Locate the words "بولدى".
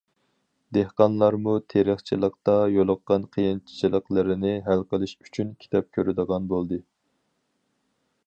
6.55-6.83